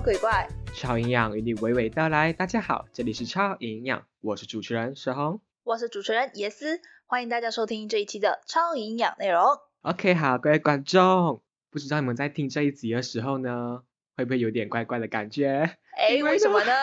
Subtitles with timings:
[0.00, 2.32] 魔鬼怪，超营养与你娓娓道来。
[2.32, 5.42] 大家好，这里是超营养，我是主持人石红。
[5.62, 9.44] 我是主持人耶斯，欢迎大家收听这一期的超营养内容。
[9.82, 13.82] OK，好，各位观众，不知道你们在听这一集的时候呢，
[14.16, 15.76] 会不会有点怪怪的感觉？
[15.94, 16.74] 哎，因为为什么呢呢？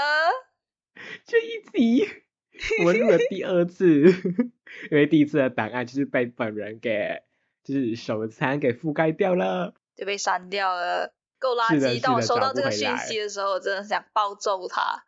[1.26, 2.08] 这一集
[2.86, 4.04] 我录了第二次，
[4.92, 7.24] 因为第一次的档案就是被本人给
[7.64, 9.74] 就是手残给覆盖掉了。
[9.96, 12.02] 就被删掉了，够垃圾。
[12.02, 15.04] 当我收到这个讯息的时候，我真的想暴揍他。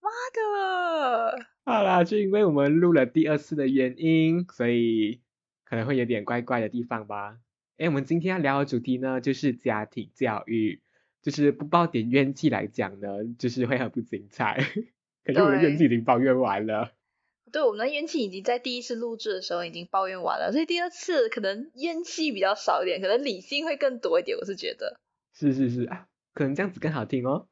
[0.00, 1.46] 妈的！
[1.64, 5.20] 好啦，就因为我们录了第二次的原因，所以
[5.64, 7.36] 可能会有点怪怪的地方吧。
[7.78, 10.82] 哎，我们今天要聊的主题呢，就是家庭教育，
[11.22, 14.66] 就是不爆点怨气来讲呢，就是会很不精彩。
[15.24, 16.90] 可是我的怨气已经抱怨完了。
[17.52, 24.36] 对，我们的怨气已经在第一次录制的时候已经抱怨完了，所以第二次可能怨气比较少一点，可能理性会更多一点。
[24.36, 24.98] 我是觉得，
[25.32, 27.48] 是是是啊，可能这样子更好听哦。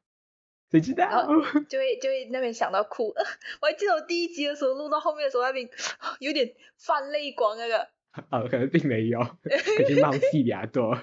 [0.69, 1.05] 谁知道？
[1.05, 1.35] 然后
[1.67, 3.07] 就会就会那边想到哭。
[3.61, 5.67] 我还记得我第一集的时候录到后面的时候，那边
[6.19, 7.89] 有点泛泪光那个。
[8.29, 10.97] 哦，可能并没有，可是冒气比较多。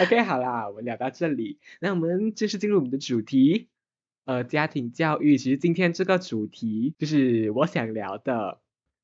[0.00, 3.68] OK，好啦，我们聊到这里，那我们正式进入我们的主题，
[4.24, 5.38] 呃，家庭教育。
[5.38, 8.60] 其实今天这个主题就是我想聊的，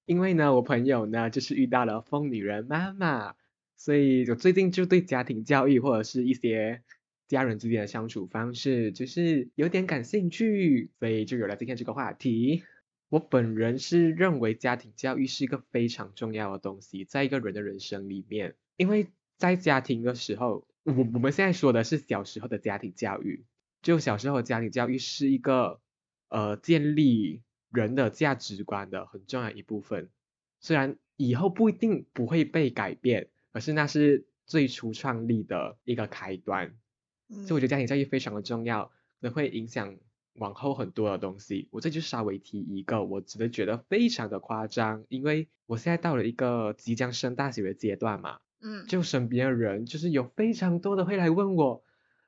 [0.06, 3.36] 因为呢，我朋友呢就是遇到了疯女人妈妈，
[3.84, 6.84] 所以我最近就对家庭教育或者是一些
[7.26, 12.62] 家人之间的相处方式，就是有点感兴趣，所以就有了今天这个话题。
[13.08, 23.44] 我本人是认为家庭教育是一个非常重要的东西，在一个人的人生里面，因为在家庭的时候，我我们现在说的是小时候的家庭教育，
[23.82, 25.80] 就小时候家庭教育是一个
[26.28, 30.08] 呃建立人的价值观的很重要一部分，
[30.60, 36.74] 虽然以后不一定不会被改变，可是那是最初创立的一个开端。
[37.28, 39.96] 嗯所以我觉得家庭教育非常的重要，可能会影响
[40.34, 41.68] 往后很多的东西。
[41.70, 51.82] 我这就稍微提一个，我真的觉得非常的夸张，因为我现在到了一个即将升大学的阶段嘛，嗯，就身边的人就是有非常多的会来问我，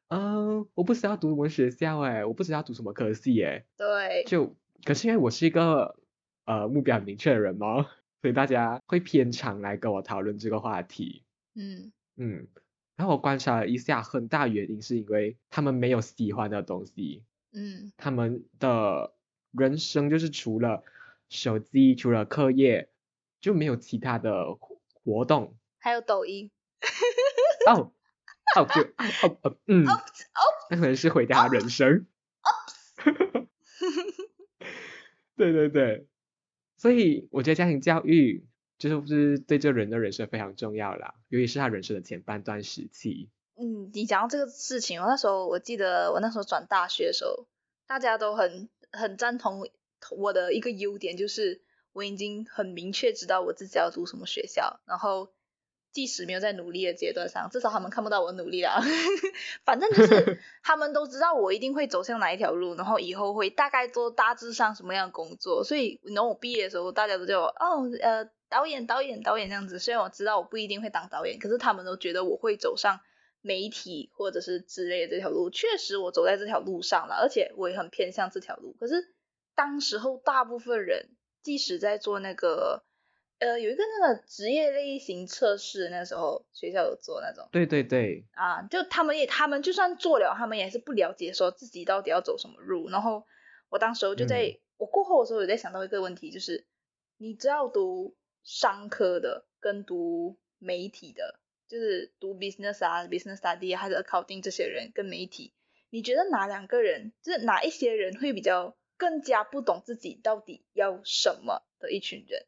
[0.09, 5.99] 嗯、我不知道读什么学校哎，我不知道读什么科系哎，对，就可是因为我是一个
[6.47, 7.87] 呃目标很明确的人嘛，
[8.25, 11.25] 所以大家会偏常来跟我讨论这个话题。
[11.55, 12.49] 嗯嗯，
[12.97, 19.13] 然后我观察了一下，很大原因是因为他们没有喜欢的东西，嗯他们的
[19.51, 20.83] 人生就是除了
[21.29, 22.89] 手机，除了课业，
[23.43, 25.55] 就没有其他的活活动。
[25.79, 26.51] 还有抖音。
[27.67, 27.93] 哦，
[28.57, 30.01] 哦，就哦哦嗯哦，
[30.71, 32.07] 那可能是毁掉他人生。
[35.37, 36.07] 对对对，
[36.77, 38.47] 所以我觉得家庭教育
[38.79, 43.31] 就是不是对这人的人生非常重要啦，尤其是他人生的前半段时期。
[43.57, 47.47] 嗯，你讲到这个事情，我那时候我记得我那时候转大学的时候，
[47.87, 49.71] 大家都很很赞同
[50.19, 55.33] 我的一个优点，就是我已经很明确知道我自己要读什么学校，然后
[55.95, 58.83] 即使没有在努力的阶段上，至少他们看不到我努力啦。
[59.65, 69.79] 反正就是 他们都知道我一定会走向哪一条路，然后以后会大概做大致上什么样的工作，所以然后我毕业的时候，大家都叫我哦呃导演导演导演这样子。
[69.79, 72.99] 虽然我知道我不一定会当导演，可是他们都觉得我会走上
[73.41, 75.49] 媒体或者是之类的这条路。
[75.49, 78.75] 确实我走在这条路上了，而且我也很偏向这条路。
[78.81, 79.15] 可是
[79.55, 81.11] 当时候大部分人，
[81.45, 82.83] 即使在做那个
[83.39, 87.49] 呃有一个那个职业类型测试，那时候学校有做那种。
[87.53, 92.89] 对对对，啊，就他们也，他们就算做了，他们也是不了解说自己到底要走什么路。
[92.89, 93.25] 然后
[93.69, 96.67] 我当时候就在、嗯我过后的时候，有在想到一个问题，就是
[97.17, 105.55] 你知道读商科的跟读媒体的，就是读 business 啊、business study 啊还是 accounting 这些人跟媒体，
[105.91, 112.45] 你觉得哪两个人，就是哪一些人会比较更加不懂自己到底要什么的一群人？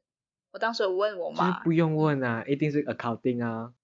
[0.56, 3.74] 我当时有问我就是妈，不用问啊，一定是 accounting 啊，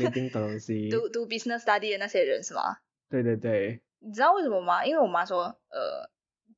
[0.00, 0.88] 一定的东西。
[0.88, 2.78] 读读 business study 的那些人是吗？
[3.10, 4.86] 对对对，你知道为什么吗？
[4.86, 6.08] 因为我妈说，呃，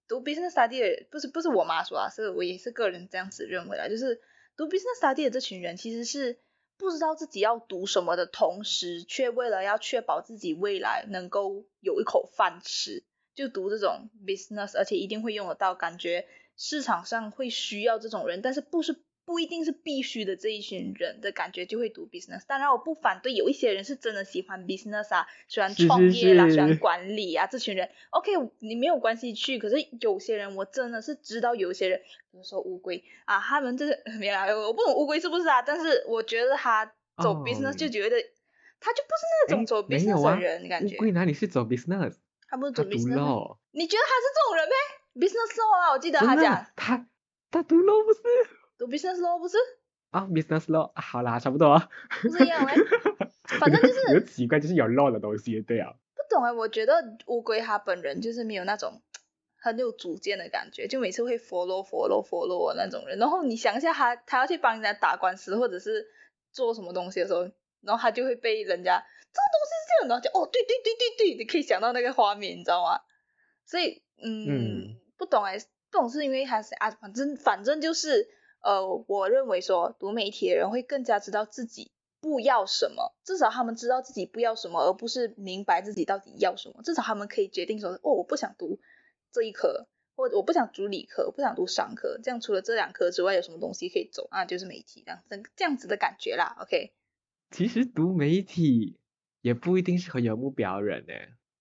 [0.07, 4.21] 读 business study 的不是不是我妈说啊，是我也是个人这样子认为啦，就是
[4.57, 6.39] 读 business study 的这群人其实是
[6.79, 13.03] 不知道自己要读什么的同时，却为了要确保自己未来能够有一口饭吃，
[13.35, 22.43] 就读这种 business，而且一定会用得到，感觉市场上会需要这种人，但是不是不一定是必须的这一群人的感觉就会读 business。
[22.47, 28.31] 当然我不反对，有一些人是真的喜欢 business 啊，喜欢创业啦，喜欢管理啊，这群人 OK，
[28.61, 29.59] 你没有关系去。
[29.59, 32.01] 可是有些人我真的是知道，有些人，
[32.31, 36.87] 比如说乌龟啊，他们就是没啦，我不懂乌龟是不是啊，但是我觉得他
[37.21, 38.17] 走哦 business 就觉得
[38.79, 40.99] 他就不是那种走 business 啊的人，感觉乌。
[41.01, 42.15] 龟哪里是走 business？
[42.49, 47.09] 他不是走 business 你觉得他是这种人咩？business law 啊，我记得他讲他
[47.51, 48.21] 他读 law 不是
[48.79, 49.57] 读 business law 不是
[50.11, 51.89] 啊，business law 啊好啦，差不多啊。
[52.23, 52.75] 不是一样嘞？
[53.61, 55.93] 反正就是有奇怪，就是有 law 的东西，对啊。
[56.15, 56.95] 不懂哎，我觉得
[57.27, 59.03] 乌龟它本人就是没有那种
[59.59, 63.19] 很有主见的感觉，就每次会 follow follow follow 的那种人。
[63.19, 66.07] 然后你想一下他，他要去帮人家打官司或者是
[66.53, 67.43] 做什么东西的时候，
[67.81, 69.03] 然后他就会被人家
[69.33, 73.01] 这个东西是这样的，然后就哦对对对对对，你可以想到那个画面，你知道吗？
[73.65, 75.59] 所以嗯，嗯不懂哎，
[75.91, 78.29] 不懂是因为他是啊，反正反正就是
[78.67, 86.83] 呃，我认为说读媒体的人会更加知道自己不要什么，至少他们知道自己不要什么，而不是明白自己到底要什么。
[86.83, 88.81] 至少他们可以决定说，哦，我不想读
[89.31, 89.87] 这一科，
[90.17, 92.19] 或者我不想读理科，不想读商科。
[92.21, 94.45] 这样除了这两科之外，有什么东西可以走啊？
[94.45, 96.57] 就是媒体这样这这样子的感觉啦。
[96.61, 96.93] OK，
[97.53, 98.99] 其实读媒体
[99.43, 101.15] 也不一定是很有目标人呢，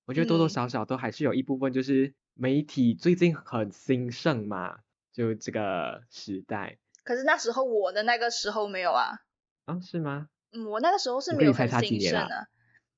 [0.07, 4.79] 我觉得多多嗯少少都还是有一部分就是媒体最近很兴盛嘛，
[5.13, 9.19] 就这个时代可是那时候我的那个时候没有啊，
[9.63, 10.27] 啊，是吗？
[10.51, 12.47] 嗯，我那个时候是没有很差几年啊兴盛的。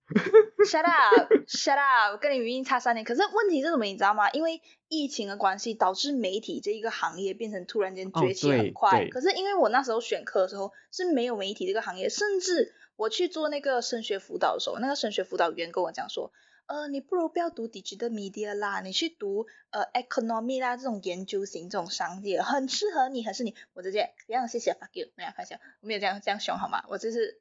[0.66, 2.14] Shut up, shut up！
[2.14, 4.32] 我跟你明明差三年，可是问题是什么，你知道吗？
[4.32, 9.02] 因为疫情的关系，导致媒体这一个行业变成突然间哦崛起很快。
[9.02, 16.32] 对可是因为我那时候选课的时候是没有媒体这个行业，甚至我去做那个升学辅导的时候，那个升学辅导员跟我讲说，
[16.68, 23.56] 呃，你不如不要读 digital media 啦，你去读呃 economy 啦这种研究型这种商业，很适合你，很适合你。
[23.74, 26.84] 我直接非常谢谢 fuck you，没有开玩笑，我没有这样这样凶好吗？
[26.90, 27.40] 我就是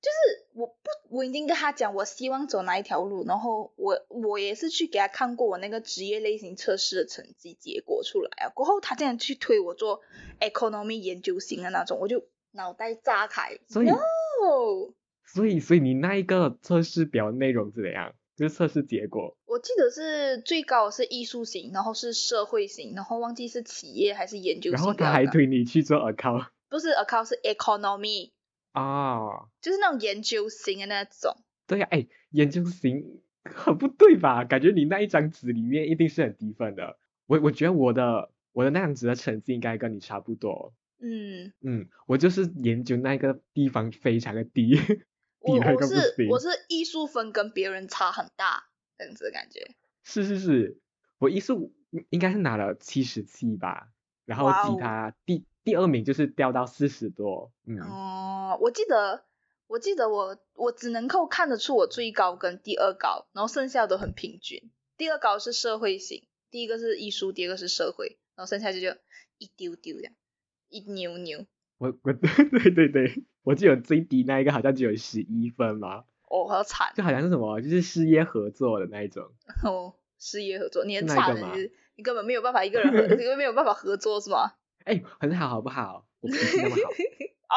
[0.00, 0.74] 就是我不
[1.08, 10.02] 我已经跟他讲我希望走哪一条路，然后我我也是去给他看过我那个职业类型测试的成绩结果出来啊，过后他竟然去推我做
[10.38, 13.58] economy 研究型的那种，我就脑袋炸开。
[13.68, 13.96] 所以 no，
[15.26, 18.14] 所以所以你那一个测试表内容是怎样？
[18.36, 24.72] 就是测试结果我记得是最高是艺术型，然后是社会型，然后忘记是企业还是研究型。
[24.72, 28.32] 然后他还推你去做 account 不是 account 是 economy，
[28.72, 31.36] 啊，就是那种研究型的那种。
[31.68, 34.44] 对呀、哎，研究型很不对吧？
[34.44, 36.98] 感觉你那一张纸里面一定是很低分的。
[37.26, 40.74] 我我觉得我的我的那样子的成绩应该跟你差不多。
[41.00, 44.76] 嗯，嗯，我就是研究那个地方非常的低，
[45.44, 46.00] 我我个不行。
[46.00, 48.64] 是我是艺术分跟别人差很大
[48.98, 49.74] 这样子的感觉。
[50.02, 50.78] 是是是，
[51.18, 51.72] 我艺术
[52.10, 53.88] 应该是拿了七十七吧，
[54.24, 57.52] 然后吉哇哦他第第二名就是掉到四十多。
[57.66, 59.24] 嗯，哦，我记得，
[59.66, 64.70] 我记得我我只能够看得出我最高跟第二高，然后剩下都很平均。
[64.96, 68.94] 第二高是社会型，第一个是艺术，第二个是社会，然后剩下就就
[69.38, 70.12] 一丢丢这样，
[70.68, 71.46] 一扭扭。
[71.78, 79.30] 我我 对对对，我记得最低那一个好像只有十一分吧，哦，好惨就好像是什么就是事业合作的那一种。
[79.64, 84.52] 哦，事业合作，你很惨的，你你根本没有办法一个人合， 你根本没有办法合作是吗？
[84.84, 86.06] 哎，很好好不好？
[86.20, 86.90] 我脾气那么好。
[87.54, 87.56] 哦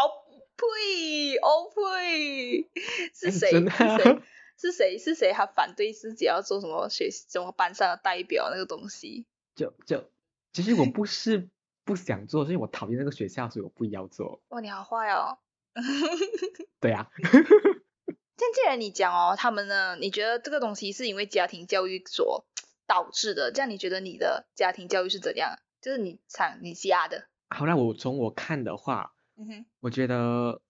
[0.57, 2.69] 呸，哦呸，
[3.13, 3.51] 是哎谁？
[3.51, 4.21] 是谁？
[4.57, 4.97] 是谁？
[4.97, 5.31] 是谁？
[5.31, 9.25] 他反对自己要做什么学什么班上的代表那个东西？
[9.55, 10.09] 就就
[10.53, 11.49] 其实我不是
[11.87, 14.41] 不想做，是因为我讨厌那个学校，所以我不要做。
[14.49, 15.39] 哇，你好坏哦！
[16.81, 22.45] 对啊，但既然你讲哦，他们呢，你觉得这个东西是因为家庭教育所
[22.85, 23.53] 导致的？
[23.53, 25.55] 这样你觉得你的家庭教育是怎样？
[25.79, 30.61] 就是你想你家的，好，那我从我看的话，嗯哼，我觉得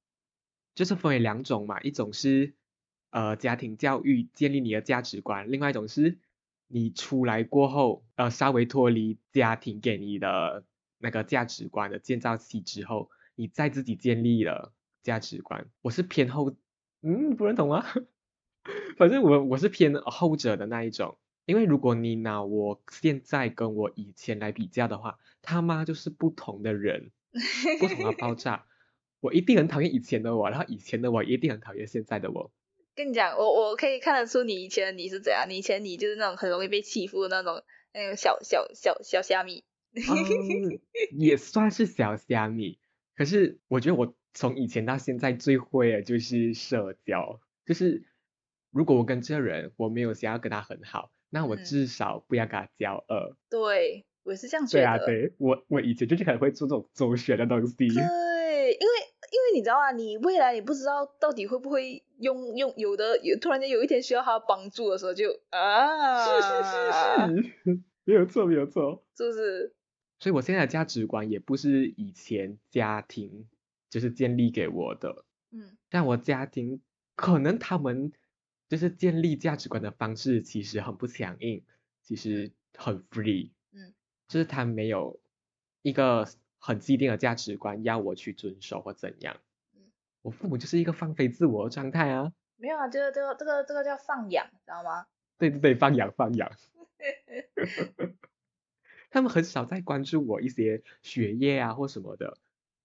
[0.75, 2.53] 就是分为两种嘛，一种是
[3.09, 6.19] 呃家庭教育建立你的价值观，另外一种是
[6.67, 10.63] 你出来过后，呃稍微脱离家庭给你的
[10.99, 14.73] 那个价值观的建造期之后，你再自己建立了
[15.03, 15.69] 价值观。
[15.81, 16.55] 我是偏后，
[17.01, 17.85] 嗯，不认同吗？
[18.97, 21.17] 反正我我是偏后者的那一种。
[21.45, 27.11] 因为如果你拿我现在跟我以前来比较的话，他妈就是不同的人，
[27.79, 28.65] 不同的爆炸。
[29.21, 32.51] 我一定很讨厌以前的我，然后以前的我一定很讨厌现在的我。
[32.95, 37.63] 跟你讲，我我可以看得出你以前你是怎样，你以前你就是那种很容易被欺负的那种
[37.93, 39.63] 那种小小小小虾米。
[39.97, 40.79] 嗯，
[41.17, 42.79] 也 算是小虾米。
[43.15, 48.03] 可是我觉得我从以前到现在最会的就是社交，就是
[48.71, 53.35] 如果我跟这个人我没有想要跟他很好，那我嗯至少不要跟他交恶。
[53.49, 54.83] 对，我也是这样觉得。
[54.83, 57.75] 对啊，对我我以前就是很会做这种周旋的东西。
[57.75, 58.93] 对，因为
[59.31, 69.03] 因为你知道啊，你未来你不知道到底会不会用用有的有突然间有一天需要他帮助的时候就啊，是是是是， 没有错没有错。
[69.17, 69.73] 是不是？
[70.19, 73.47] 所以我现在的价值观也不是以前家庭
[73.89, 76.81] 就是建立给我的，嗯但我家庭
[77.15, 78.11] 可能他们
[78.67, 81.63] 就是建立价值观的方式其实很不强硬，
[82.01, 83.93] 其实很 free，嗯，
[84.27, 85.19] 就是他没有
[85.81, 86.27] 一个
[86.59, 89.37] 很既定的价值观要我去遵守或怎样。
[89.75, 89.83] 嗯
[90.23, 95.05] 我父母就是一个放飞自我的状态啊，没有啊，这个这个这个这个叫放养，知道吗？
[95.37, 96.51] 对对对，放养放养。
[99.09, 102.37] 他们很少在关注我一些学业啊或什么的，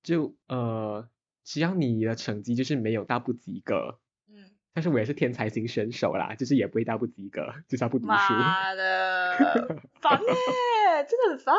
[0.02, 1.08] 就呃，
[1.44, 3.98] 只要你的成绩就是没有到不及格，
[4.28, 8.08] 嗯，但是我也是天才型选手啦，就是也不会到不及格，就是要不读书。
[8.08, 11.54] 妈的，烦耶，真的很烦。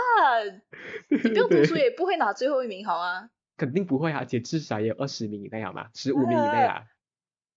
[1.10, 3.30] 你不用读对书也不会拿最后一名，好吗？
[3.56, 5.90] 肯定不会啊，而且至少也有二十名以内好吗？
[5.94, 6.86] 十五名以内啊。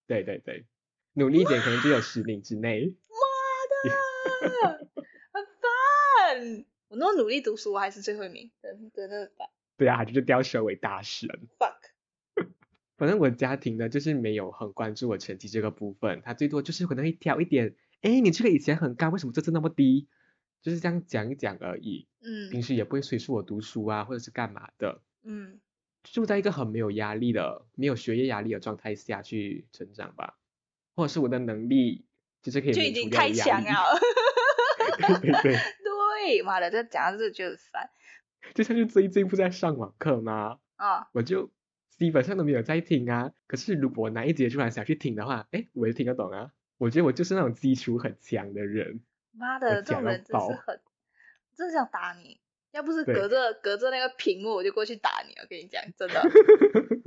[0.05, 0.65] 对对对，
[1.13, 2.95] 努力一点可能就有十名之内。
[3.09, 4.89] 妈的，
[5.33, 6.65] 很烦。
[6.89, 9.47] 我那么努力读书，我还是最后一名，真真的烦。
[9.77, 11.29] 对啊，就是吊舌为大神。
[11.59, 11.75] fuck。
[12.97, 20.07] 反正我家庭呢，就是没有很关注我成绩这个部分，他最多就是可能会挑一点，哎，你这个以前很高，为什么这次那么低？
[20.63, 25.59] 就是这样讲一讲而已，嗯平时也不会催促我读书啊，或者是干嘛的，嗯，
[26.03, 30.37] 住在一个很没有压力的、没有学业压力的状态下去成长吧，
[30.95, 32.05] 或者是我的能力
[32.41, 33.99] 就是可以就已经太强了。
[34.97, 35.57] 对 对对，
[36.27, 37.89] 对，妈的，这讲到这就很烦
[38.53, 40.59] 就像是最近不是在上网课吗？
[40.75, 41.07] 啊。
[41.13, 41.51] 我就
[41.89, 43.31] 基本上都没有在听啊。
[43.47, 46.51] 可是如果我哪一节突然想去听的话，哎，我也听得懂啊。
[46.77, 48.99] 我觉得我就是那种基础很强的人。
[49.31, 50.81] 我妈的，这种人真是爆很，
[51.55, 52.41] 真的想打你。
[52.71, 55.33] 要不是对隔着隔着那个屏幕，我就过去打你。
[55.41, 56.21] 我跟你讲，真的。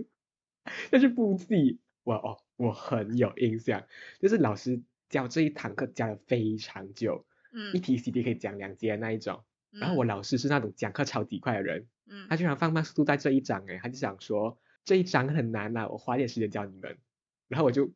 [0.90, 3.84] 但是簿记，我哦，我很有印象，
[4.18, 9.44] 就是老师教这一堂课教的非常久，嗯一题 CD 可以讲两节的那一种。
[9.70, 16.98] 然后我老师是那种讲课超级快的人，嗯他居然放慢速度在这一章诶，他就想说这一章很难呐、我花点时间教你们。
[17.46, 17.92] 然后我就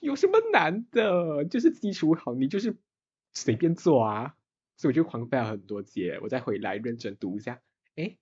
[0.00, 2.76] 有什么难的，就是基础好，你就是
[3.32, 4.34] 随便做啊。
[4.76, 7.60] 所以我就狂背了很多节，我再回来认真读一下。
[7.96, 8.16] 哎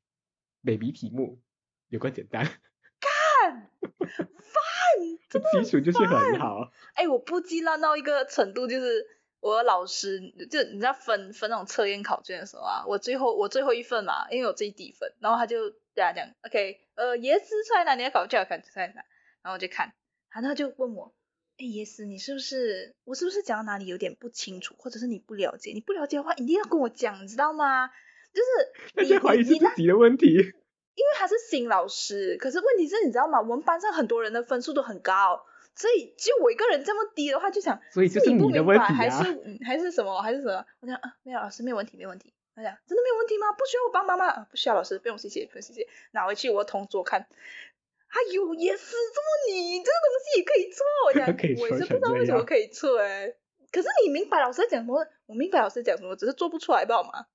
[0.65, 1.41] b a b y 题目
[1.89, 3.69] 有个简单，烦，
[5.31, 6.73] 这基础就是很好。
[6.95, 9.07] 哎、我不记烂到一个程度，就是
[9.41, 18.95] 我的老师就你知道分分那种测验考卷的时候啊，我最后我最后一份嘛，因为我最低分，然后他就对他讲，OK，呃，椰丝出来了你的考卷，我看出来拿，
[19.43, 19.93] 然后我就看，
[20.31, 21.15] 然后他就问我，
[21.57, 25.73] 哎，椰丝，你是不是我是不是讲到哪里有点不清楚，或者是你不了解？
[25.73, 27.89] 你不了解的话，一定要跟我讲，你知道吗？
[28.33, 30.27] 就是你大家怀疑自己的问题。
[30.99, 33.41] 因为他是新老师，可是问题是，你知道吗？
[33.41, 35.47] 我们班上很多人的分数都很高，
[35.79, 40.65] 所以就我一个人这么低的话，就想所以就是你不你的问题明白还啊是嗯还是什么还是什么？
[40.81, 42.35] 我想啊，没有老师没有问题，没有问题。
[42.57, 43.53] 他讲真的没有问题吗？
[43.53, 44.27] 不需要我帮忙吗？
[44.27, 45.87] 啊，不需要老师，不用谢谢，不用谢谢。
[46.11, 53.33] 拿回去我同桌看，哎呦，也是这么你这个东西也可以做，我讲 可以我也是不知道为什么可以错哎、
[53.71, 55.07] 可是你明白老师在讲什么？
[55.27, 57.27] 我明白老师在讲什么，只是做不出来，不好吗？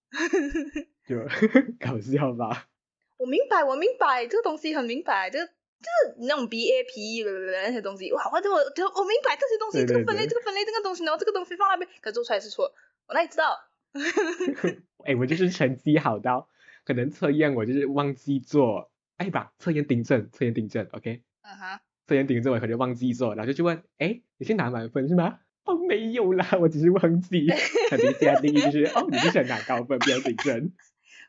[1.07, 1.15] 就
[1.79, 2.67] 搞笑吧。
[3.15, 5.49] 我明白，我明白这个东西很明白，这个
[5.83, 12.73] 就是那种 B A P E 的那些东西，哇，我就我就我明白这些东西，这个分类，这个分类，这个东西，然后这个东西放那边，可做出来是错，
[13.07, 13.59] 我哪里知道？
[15.05, 16.47] 哎，我就是成绩好到
[16.85, 25.39] 可能测验我就是忘记做，哎吧，测验订正，测验订正，OK，嗯哼，测验订正我可能忘记做，然后就去问，哎，你是拿满分是吗？
[25.65, 27.47] 哦，没有啦，我只是忘记。
[27.89, 30.71] 他底下定义就是，哦，你是想拿高分，不要订正，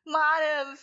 [0.05, 0.77] 妈的，很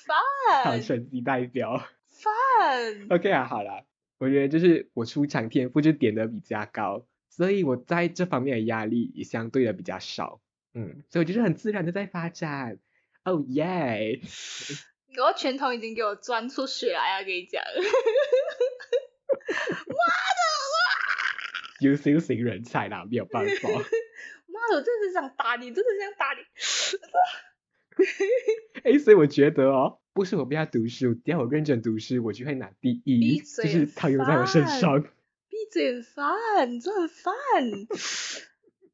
[0.63, 1.83] 好，成绩代表。
[2.21, 3.83] 烦，OK 啊，好啦，
[4.19, 10.41] 我觉得就是我出场天赋就点的比较高，所以我在这方面的压力也相对的比较少，
[10.73, 12.79] 嗯，所以我就是很自然的在发展。
[13.23, 14.19] 哦耶！
[15.19, 17.61] 我拳头已经给我钻出血来了，跟你讲，
[21.81, 23.69] 优秀型人才啦，没有办法。
[24.49, 26.41] 妈的，我真的是想打你，真的是想打你，
[28.83, 35.03] 哎，所以我觉得哦，不是我不要读书，只要我认真读书，我就会拿第一，就是套用在我身烦上。
[35.49, 37.33] 闭嘴，很烦，真烦，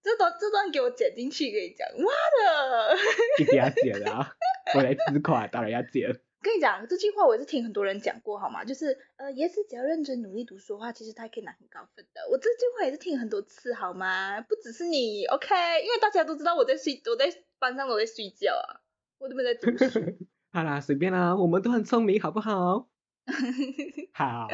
[0.04, 2.98] 这段这段给我剪进去，跟你讲，妈的。
[3.39, 4.32] 一定要剪啊！
[4.75, 6.20] 我来自夸，当然要剪。
[6.39, 8.63] 跟你讲这句话，我也是听很多人讲过，好吗？
[8.63, 12.22] 就是呃，椰丝只要认真努力读书的话，其实他可以拿很高分的。
[12.32, 14.39] 我这句话也是听很多次，好吗？
[14.42, 15.56] 不只是你，OK？
[15.84, 17.25] 因为大家都知道我在睡，我在
[17.60, 18.80] 班上都在睡觉啊，
[19.19, 20.00] 我都没在读书。
[20.51, 22.88] 好啦，随便啦，我们都很聪明，好不好？
[24.13, 24.47] 好，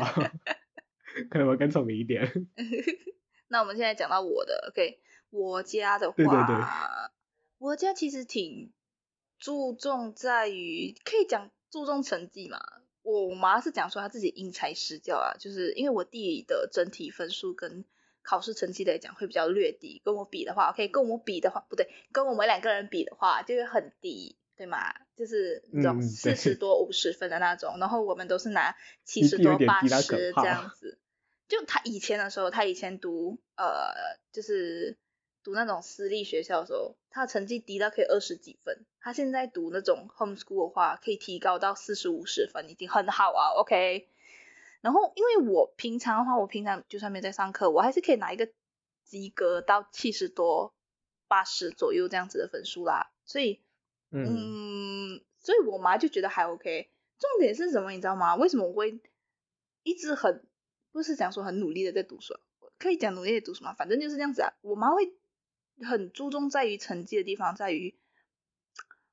[1.29, 2.31] 可能我更聪明一点。
[3.49, 4.99] 那我们现在讲到我的，OK？
[5.29, 6.65] 我家的话，对对对
[7.59, 8.73] 我家其实挺
[9.39, 12.59] 注重在于，可以讲注重成绩嘛。
[13.03, 17.85] 我妈是讲说她自己因材施教啊，就是因为我弟的整体分数跟
[18.23, 20.01] 考试成绩来讲会比较略低。
[20.03, 24.93] 跟我比的话，OK，跟我比的话不对，跟我们两个人比的话就会很低，对吗？
[25.15, 30.99] 就是那种嗯四十多五十分的那种，然后我们都是拿七十多八十这样子。
[31.47, 33.93] 就他以前的时候，他以前读呃，
[34.31, 34.97] 就是
[35.43, 38.85] 读那种私立学校的时候，他的成绩低到可以二十几分。
[38.99, 43.53] 他现在读那种 homeschool 的话，可以提高到四十五十分，已经很好啊。
[43.59, 44.07] OK。
[44.81, 48.49] 然后因为我平常的话，我平常就算没在上课，我还是可以拿一个
[49.03, 50.73] 及格到七十多、
[51.27, 53.11] 八十左右这样子的分数啦。
[53.25, 53.61] 所以
[54.13, 56.91] 嗯，嗯，所以我妈就觉得还 OK。
[57.17, 58.35] 重点是什么，你知道吗？
[58.35, 59.01] 为什么我会
[59.83, 60.45] 一直很
[60.91, 62.39] 不是讲说很努力的在读书啊，
[62.77, 64.53] 可以讲努力的读书嘛，反正就是这样子啊。
[64.61, 65.13] 我妈会
[65.81, 67.97] 很注重在于成绩的地方，在于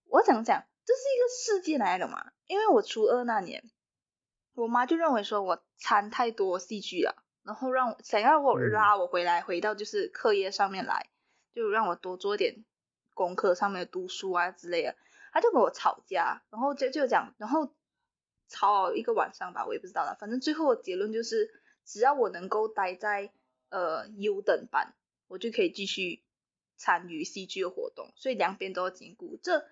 [0.05, 2.33] 我讲讲，这是一个事件来的嘛。
[2.47, 3.71] 因为我初二那年，
[4.55, 11.09] 我妈就认为说我掺太多戏剧了，然后让我想要我嗯拉我回来，回到就是课业上面来，
[11.55, 12.65] 就让我多做点
[13.21, 14.97] 功课上面读书啊之类的。
[15.31, 17.71] 他就跟我吵架，然后就就讲，然后
[18.49, 20.17] 吵了一个晚上吧，我也不知道了。
[20.19, 21.51] 反正最后的结论就是，
[21.85, 23.31] 只要我能够待在
[23.69, 24.95] 呃优等班，
[25.29, 26.25] 我就可以继续
[26.77, 29.39] 参与戏剧的活动，所以两边都要兼顾。
[29.43, 29.65] 这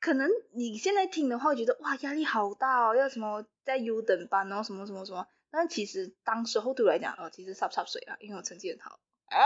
[0.00, 5.26] 可能你现在听的话，会觉得哇压力好大哦，要什么在优等班，然后什么什么什么。
[5.50, 9.38] 但其实当时候对我来讲，哦，其实差不差水啊，因为我成绩很好啊。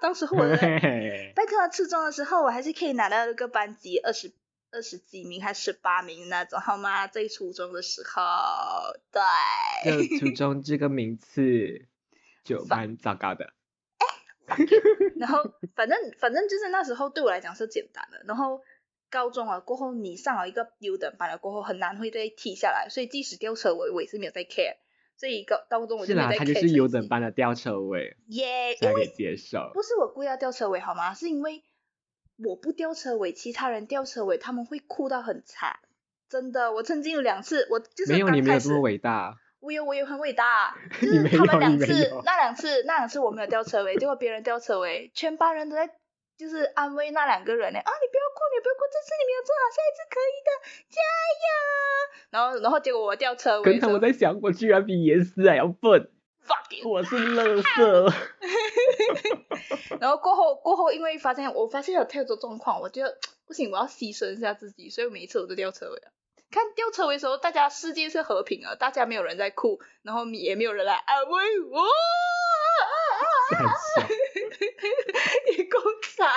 [0.00, 4.32] 当时候我在嘿嘿在课初中的时候，我还是可以拿到那个班级二十
[4.72, 7.06] 二十几名，还十八名那种，好吗？
[7.06, 8.22] 在初中的时候，
[9.12, 11.86] 对，就初中这个名次
[12.42, 13.52] 就反蛮糟糕的。
[15.16, 15.38] 然后
[15.76, 18.60] 反正反正就是那时候对我来讲是简单的，然后
[19.08, 24.76] 高中了过后，你上了一个优等班了过后，很难会再踢下来，所以即使掉车尾，我也是没有在 care，
[25.16, 29.70] 所以高高中我是啦，就没在他就是优等班的吊车尾，耶才可以接受。
[29.72, 31.14] 不是我故意要吊车尾好吗？
[31.14, 31.62] 是因为
[32.44, 35.78] 我不吊车尾，其他人吊车尾，他们会哭到很惨。
[36.28, 39.36] 真的，我曾经有两次，我就是没有，你没有这么伟大。
[39.60, 45.88] 我有，我有很伟大， 就是他们两次，那两次，那两次我没有吊车尾，结果别人吊车尾，全班人都在
[46.42, 50.50] 就是安慰那两个人呢，啊，你不要哭，你不要哭，这次你没有做好，下一次可以的，
[50.90, 50.98] 加
[51.38, 51.46] 油！
[52.30, 56.10] 然后，然后结果我掉车尾跟他们在想，我居然比严思还要笨
[56.44, 58.12] ，，fuck 我是乐色。
[60.00, 66.10] 然后过后过后，因为发现我发现有太多状况，我觉得不行，我要牺牲一下自己，所以每一次我都掉车尾了。
[66.50, 71.86] 看吊车尾的时候，大家世界是和平的，大家没有人在哭，然后也没有人来安慰我，
[73.48, 74.08] 三小
[75.56, 75.78] 你够
[76.16, 76.28] 惨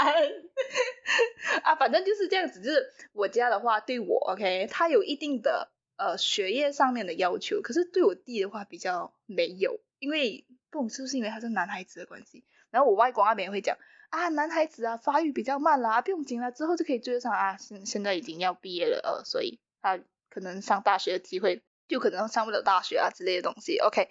[1.64, 1.76] 啊！
[1.76, 12.44] 反正就是这样子，就是我家的话对我 OK，他有一定的呃学业上面的要求，可是对我弟的话比较没有，因为不懂是不是因为他是男孩子的关系。
[12.72, 13.78] 然后我外公那边会讲
[14.10, 17.58] 啊，男孩子啊发育比较慢啦，不用紧啦，之后就可以追得上啊。
[17.58, 23.78] 现现在已经要毕业了，呃，所以他可能上大学的机会就可能上不了大学啊之类的东西。
[23.78, 24.10] OK，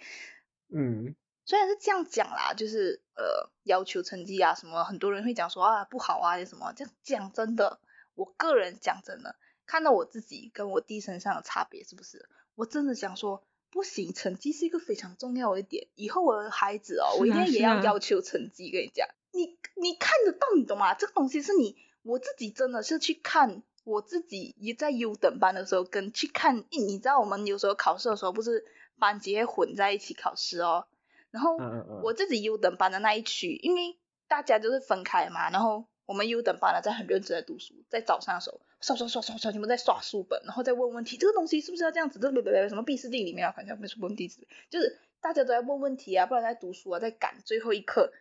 [0.73, 7.79] 嗯，虽然是这样讲啦，就是呃要求成绩啊什么，很多人会讲说啊不好啊什么，这样讲真的，
[8.15, 12.27] 我个人讲真的，看到我自己跟我弟身上的差别是不是？
[12.55, 20.93] 我真的想说，不行，成绩是一个非常重要的一点，以后我的孩子哦，我一定也要要求成绩，跟你讲，你你看得到，你懂吗？
[20.93, 23.63] 这个东西是你我自己真的是去看。
[23.83, 28.65] 我自己也在优等班的时候，跟去看，你知道我们有时候考试的时候，不是
[28.97, 30.87] 班级会混在一起考试哦。
[31.35, 31.57] 然后
[32.01, 33.97] 我自己优等班的那一区，因为
[34.29, 42.21] 大家就是分开嘛，然后我们优等班的在很认真的读书，在早上的时候刷刷刷刷刷，全部在刷书本，然后再问问题，这个东西是不是要这样子？
[42.21, 43.51] 什么毕氏定理没有？
[43.51, 44.29] 反正不是问题，
[44.69, 48.13] 就是大家都在问问题啊，不然在读书啊，在赶最后一刻。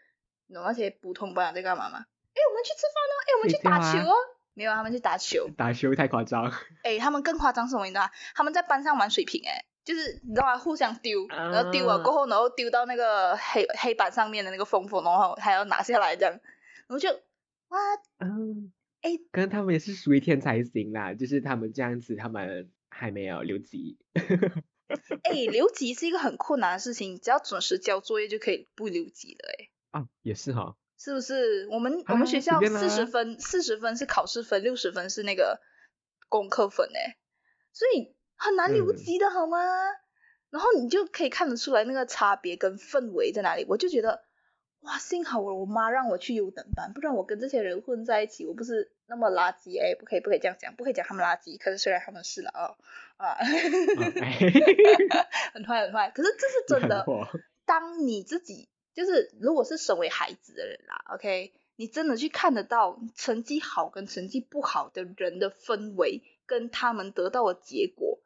[0.47, 2.05] 你懂那些普通班在干嘛吗？
[2.35, 4.15] 哎，我们去吃饭哦，哎，我们去打球哦。
[4.53, 5.49] 没有，他们去打球。
[5.57, 6.53] 打球太夸张。
[6.83, 7.87] 哎，他们更夸张什么？
[7.87, 8.11] 你知道吗？
[8.35, 10.57] 他们在班上玩水瓶，哎，就是你知道吗？
[10.59, 17.09] 互相丢，然后丢了过后，然后丢到那个黑黑板上面的那个封封，然后还要拿下来这样，然后就
[17.69, 17.79] 哇，
[18.19, 23.99] 嗯，哎，可能他们也是属于天才型啦，就是他们这样子，他们还没有留级。
[25.25, 30.01] 哎，留级是一个很困难的事情，只要准时交作业就可以不留级的，哎。
[30.01, 30.77] 啊，也是哈。
[30.97, 31.67] 是不是？
[31.69, 35.61] 我们、啊我们学校四十分，四十分是考试分，六十分是那个
[36.29, 37.17] 功课分诶，
[37.73, 39.59] 所以很难留嗯级的好吗？
[40.51, 43.67] 然后你就可以看得出来那个差别跟氛围在哪里。
[43.69, 44.23] 我就觉得，
[44.81, 51.59] 哇，幸好我我妈让我去优等班，不然我跟这些人混在一起，我不是那么垃圾哎，不可以不可以这样讲，不可以讲他们垃圾。
[51.59, 52.77] 可是虽然他们是了哦
[53.17, 53.37] 啊，哦
[54.23, 54.39] 哎
[55.55, 57.05] 很坏很坏，可是这是真的。
[57.67, 68.21] 当你自己就是如果是身为孩子的人啦，OK，你真的去看得到成绩好跟成绩不好的人的氛围，跟他们得到的结果，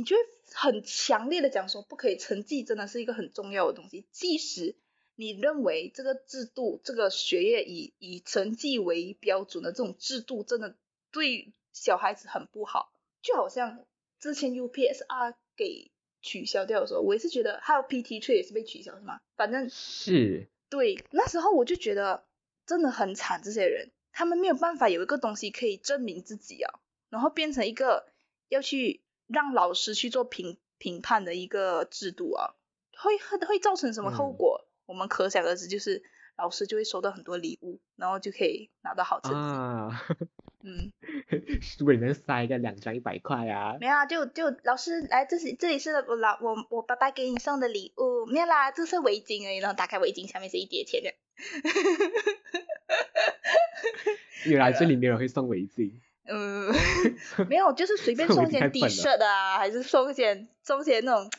[0.00, 4.06] 你就会很强烈的讲说，不可以，成绩真的是一个很重要的东西。
[4.10, 4.74] 即使
[5.14, 10.76] 你认为这个制度，这个学业以以成绩为标准的这种制度，真的
[11.12, 13.84] 对小孩子很不好，就好像
[14.18, 15.90] 之前 UPSR 给。
[16.22, 19.22] 取消掉的时候，我也是觉得还有 PT 却也是被取消是吗？
[19.36, 22.24] 反正是对那时候我就觉得
[22.66, 28.06] 真的很惨，这些人他们没有办法有一个东西可以证明自己啊，然后变成一个
[28.50, 29.00] 要去
[29.32, 32.54] 让老师去做评评判的一个制度啊，
[32.96, 34.66] 会会会造成什么后果？
[34.86, 36.02] 我们可想而知，就是
[36.36, 39.38] 老师就会收到很多礼物，然后就可以拿到好成绩。
[40.62, 40.92] 嗯，
[41.62, 43.78] 书里面塞个两张一百块啊？
[43.80, 51.14] 没有啊，就就老师来，这是这里是我老我我爸爸给你送的礼物，没有啦，这是围巾而已，然后打开围巾下面是一叠钱的。
[54.46, 55.92] 原来这里 没有人会送围巾。
[56.30, 56.72] 嗯，
[57.48, 61.30] 没有，就是随便送一件 T 恤的啊，还是送一件送一些那种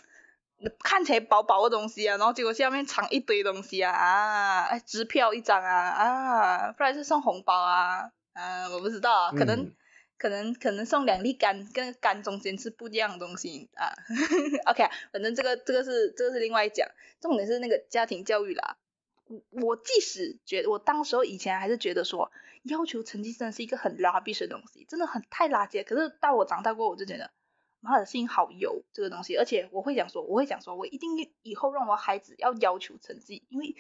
[0.84, 8.12] 看起来薄薄的东西啊，然后结果下面藏一堆东西啊啊，支票一张啊啊，不然是送红包啊。
[8.34, 9.72] 嗯，我不知道啊，可能
[10.18, 13.92] 可能可能送两粒肝，跟肝中间是不一样的东西啊。
[14.72, 16.88] OK，反正这个这个是这个是另外一讲，
[17.20, 18.78] 重点是那个家庭教育啦。
[19.26, 22.32] 我我即使觉得我当时候以前还是觉得说
[22.64, 25.84] 要求成绩真的是一个很垃圾的东西，真的很太垃圾。
[25.84, 27.32] 可是到我长大过，我就觉得
[27.80, 31.10] 妈的心好油这个东西，而且我会讲说，我会讲说我一定
[31.42, 33.76] 以后让我孩子要要求成绩，因为。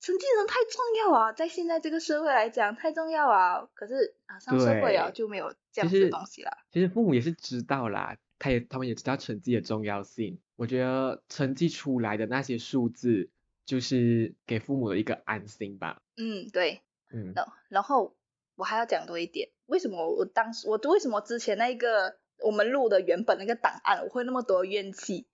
[0.00, 3.66] 成绩人太重要啊，在现在这个社会来讲太重要啊。
[3.72, 6.50] 可是啊，上社会啊就没有这样子的东西了。
[6.70, 10.38] 其实父母也是知道啦，他也他们也知道成绩的重要性。
[10.56, 13.30] 我觉得成绩出来的那些数字，
[13.64, 16.02] 就是给父母的一个安心吧。
[16.18, 16.82] 嗯，对。
[17.14, 17.32] 嗯。
[17.34, 18.14] 然然后
[18.56, 25.26] 我还要讲多一点，为什么我当时我为什么之前那个我们录的原本那个档案我会那么多怨气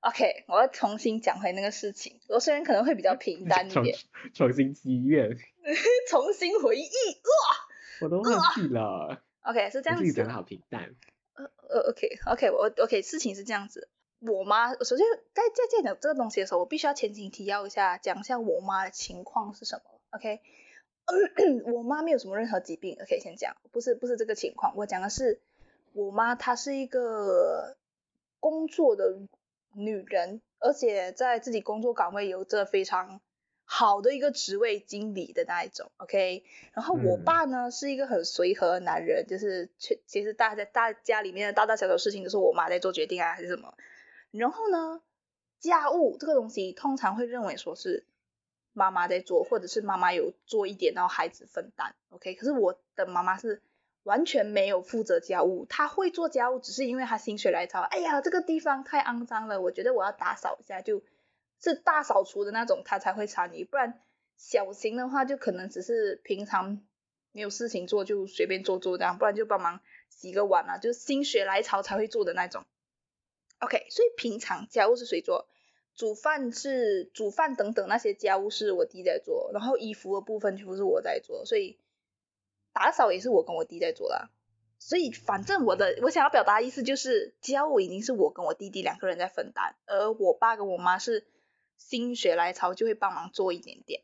[0.00, 2.20] ？OK，我要重新讲回那个事情。
[2.28, 3.96] 我虽然可能会比较平淡一点，
[4.34, 5.30] 重新积怨，
[6.10, 9.22] 重新回忆，哇，我都忘记了。
[9.42, 10.04] OK，是这样子。
[10.04, 10.94] 自己讲的好平淡。
[11.34, 13.88] 呃呃，OK，OK，我 OK，事情是这样子。
[14.20, 20.00] 我妈首先在在讲这个东西的时候，我必须要前情提要一下，讲一下我妈的情况是什么。
[20.10, 20.40] OK，
[21.72, 22.96] 我妈没有什么任何疾病。
[23.00, 25.40] OK，先讲，不是不是这个情况，我讲的是
[25.92, 27.76] 我妈她是一个
[28.40, 29.18] 工作的。
[29.76, 33.20] 女人，而且在自己工作岗位有着非常
[33.64, 36.44] 好的一个职位，经理的那一种，OK。
[36.74, 43.74] 然后我爸呢是一个很随和的男人，就是其其实大家大家里面的大大小小事情都是我妈在做决定啊，还是什么。
[44.30, 45.02] 然后呢，
[45.58, 48.06] 家务这个东西通常会认为说是
[48.74, 52.34] 妈妈在做，或者是妈妈有做一点，然后孩子分担，OK。
[52.34, 53.62] 可是我的妈妈是。
[54.04, 61.02] 完全没有负责家务，她会做家务，只是因为她心血来潮，哎呀，这个地方太肮脏了，我觉得我要打扫一下，就
[61.58, 63.98] 是大扫除的那种，她才会参与，不然
[64.36, 66.82] 小型的话就可能只是平常
[67.32, 72.66] 没有事情做就随便做做这样，不然就帮忙洗个碗啊，就心血来潮才会做的那种。
[73.60, 75.48] OK，所以平常家务是谁做？
[75.94, 81.78] 煮饭是煮饭等等那些家务是我弟在做，然后衣服的部分全部是我在做，所以。
[82.76, 84.30] 打扫也是我跟我弟在做的，
[84.80, 91.24] 所以反正我的我想要表达意思就是家务已经是我跟我弟弟两个人在分担，而我爸跟我妈是
[91.76, 94.02] 心血来潮就会帮忙做一点点。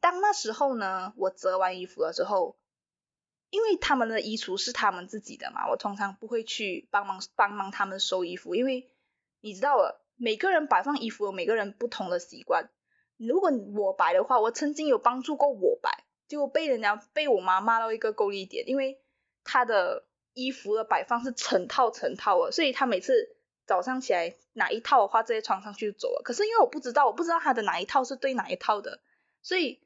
[0.00, 2.56] 当那时候呢，我折完衣服了之后，
[3.50, 8.88] 因为他们的衣橱是他们自己的嘛，我通常不会去帮忙帮忙他们收衣服，因为
[9.40, 12.68] 你知道了，每个人摆放衣服有每个人不同的习惯。
[13.16, 16.04] 如果我摆的话，我曾经有帮助过我摆。
[16.28, 19.00] 结果被人家被我妈骂到一个够力点，因为
[19.44, 20.04] 她的
[20.34, 26.22] 衣服的摆放是成套成套的，所以她每次早上起来哪一套的话，直接穿上去走了。
[26.22, 29.00] 可是因为我不知道，我不知道她的哪一套是对哪一套的，
[29.40, 29.80] 所以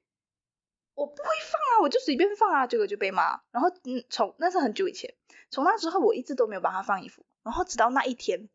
[0.95, 3.41] 我不会放啊，我就随便放啊，结果就被骂。
[3.53, 5.15] 然后嗯，从那是很久以前，
[5.49, 8.49] 从那之后我一直都没有帮她放衣服，然后直到那一天，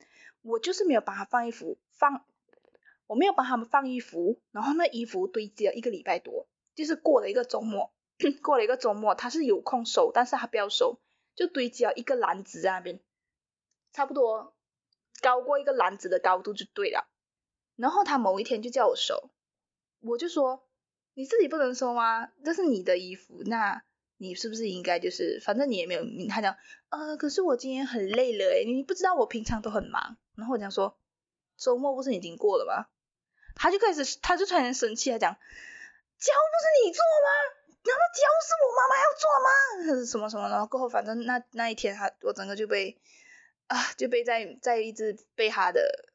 [0.47, 2.25] 我就是没有帮她放衣服，放
[3.05, 6.47] 我没有帮他们放衣服，然后那衣服堆积了一个礼拜多。
[6.75, 7.91] 就是过了一个周末，
[8.43, 10.99] 过了一个周末，他是有空收，但是他不要收，
[11.35, 12.99] 就堆积了一个篮子在那边，
[13.93, 14.53] 差不多
[15.21, 17.07] 高过一个篮子的高度就对了。
[17.75, 19.31] 然后他某一天就叫我收，
[20.01, 20.67] 我就说
[21.15, 22.31] 你自己不能收吗？
[22.45, 23.81] 这是你的衣服，那
[24.17, 26.55] 你是不是应该就是，反正你也没有，他讲，
[26.89, 30.17] 呃，可是我今天很累了诶，你不知道我平常都很忙。
[30.35, 30.97] 然后我讲说，
[31.57, 32.87] 周末不是已经过了吗？
[33.55, 37.29] 他就开始，他就突然生气，他讲，家务不是你做吗？
[37.87, 40.05] 难道家务是我妈妈要做吗？
[40.05, 40.49] 什么什么？
[40.49, 42.97] 然后过后，反正那那一天，他我整个就被
[43.67, 46.09] 啊，就被在在一直被他的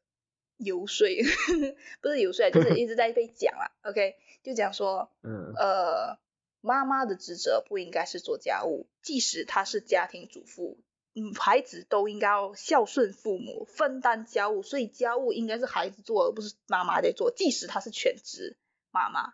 [0.57, 1.07] 游说，
[2.01, 3.71] 不是游说，就是 一直在被讲啦。
[3.83, 6.17] OK，就讲说，嗯，呃，
[6.63, 10.79] 妈妈的职责不应该是做家务，即使她是家庭主妇，
[11.13, 18.57] 嗯，孩子都应该要孝顺父母，分担家务，所以家务应该是孩子做，而不是妈妈在做，即使她是全职
[18.89, 19.33] 妈妈，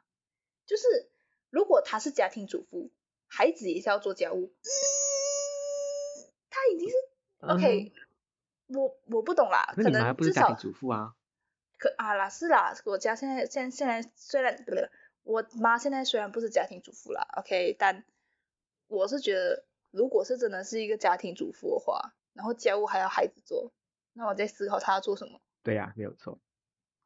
[0.66, 0.84] 就是。
[1.52, 2.92] 如果她是家庭主妇，
[3.26, 4.70] 孩子也是要做家务，嗯，
[6.52, 6.96] 她已经是
[7.40, 7.92] OK，
[8.68, 11.16] 我我不懂啦，可能至少主妇啊，
[11.80, 14.92] 可啊啦是啦，我家现在现现在虽然不对，
[15.24, 18.04] 我妈现在虽然不是家庭主妇啦，OK，但
[18.88, 23.72] 我是觉得，如果是真的是一个家庭主妇的话，然后家务还要孩子做，
[24.14, 25.40] 那我在思考她要做什么。
[25.64, 26.40] 对呀，没有错，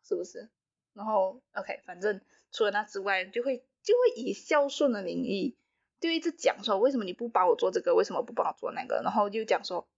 [0.03, 0.49] 是不是？
[0.93, 2.21] 然后 OK，反正
[2.51, 3.65] 除了那之外，就会。
[3.83, 5.57] 就会以孝顺的名义，
[5.99, 9.89] 就一直讲说为什么你不帮我做这个，为什么不帮我做那个，然后就讲说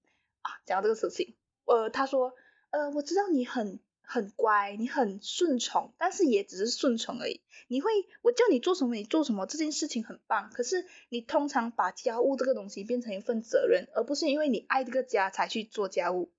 [0.41, 2.33] 啊，讲到这个事情，呃，他说，
[2.71, 7.41] 呃，我知道你很很乖，你很顺从，但是也只是顺从而已。
[7.67, 7.89] 你会，
[8.21, 10.51] 我叫你做什么你做什么，这件事情很棒。
[10.53, 16.31] 可是你通常把家务这个东西变成一份责任，而不是因为你爱这个家才去做家务。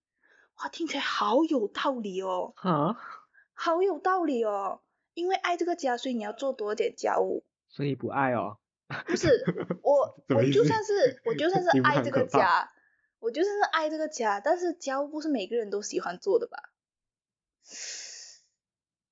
[0.59, 2.97] 哇，听起来好有道理哦，啊，
[3.53, 4.81] 好有道理哦。
[5.15, 7.43] 因为爱这个家，所以你要做多点家务。
[7.69, 8.59] 所以不爱哦？
[9.07, 9.45] 不是，
[9.83, 12.71] 我 我就算是我就算是爱这个家，
[13.19, 16.71] 我就算是爱这个家，但是家务不是每个人都喜欢做的吧？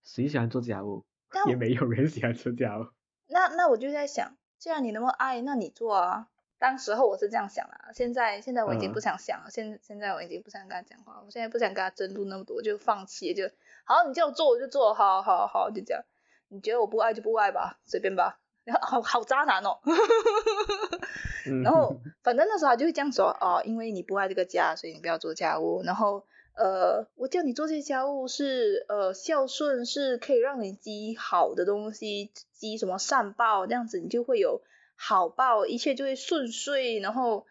[0.02, 1.04] 谁喜欢做家务？
[1.48, 2.86] 也没有人喜欢做家务。
[3.26, 6.28] 那那我就在想，既然你那么爱，那你做啊。
[6.56, 13.50] 当时候我是这样想的，现在现在我已经不想想了，现现在我已经不想跟他讲话，我现在不想跟他争论那么多，就放弃，就
[13.84, 16.02] 好，你叫我做我就做，好好好，就这样。
[16.48, 18.38] 你觉得我不爱就不爱吧，随便吧。
[18.62, 19.78] 然 后好好渣男哦，
[21.62, 25.82] 然后 反正那时候他就会这样说，哦，因为你不爱这个家，所以你不要做家务。
[25.82, 34.62] 然后呃，我叫你做这些家务是呃孝顺，是可以让你积好的东西，积什么善报，这样子你就会有。
[34.96, 37.46] 好报，一切就会顺遂，然后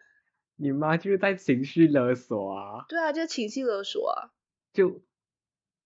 [0.56, 2.86] 你妈就是在情绪勒索啊。
[2.88, 4.32] 对啊，就是情绪勒索啊。
[4.72, 5.02] 就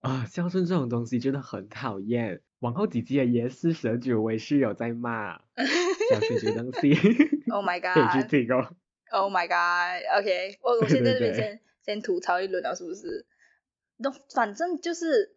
[0.01, 2.43] 啊，孝顺这种东西真的很讨厌。
[2.61, 5.39] 往后几集的也是蛇九我也是有在骂
[6.11, 6.95] 孝顺这东西。
[7.51, 7.95] Oh my god！
[7.95, 8.77] 可以去听哦。
[9.11, 13.25] Oh my god！OK，我我先在这边先先吐槽一轮了，是不是？
[13.97, 15.35] 那反正就是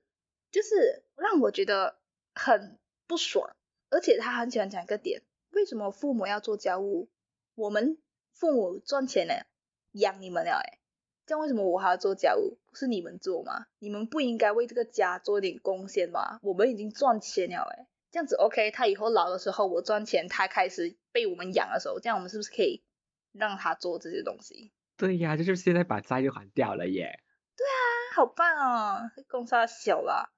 [0.52, 1.98] 就是让我觉得
[2.36, 3.56] 很不爽，
[3.90, 5.22] 而且他很喜欢讲一个点。
[5.52, 7.10] 为什么父母要做家务？
[7.56, 7.98] 我们
[8.34, 9.46] 父母赚钱了，
[9.94, 10.80] 养你们了，哎，
[11.26, 12.58] 这样为什么我还要做家务？
[12.74, 13.68] 是你们做吗？
[13.80, 16.38] 你们不应该为这个家做点贡献吗？
[16.42, 18.72] 我们已经赚钱了，哎，这样子 OK。
[18.72, 22.84] 他以后老的时候，我赚钱，他开始被我们养的时候，这样我们是不是可以
[23.32, 24.74] 让他做这些东西？
[25.08, 27.20] 对呀，这就是现在把债就还掉了耶。
[27.58, 30.32] 对啊，好棒哦，公司小了。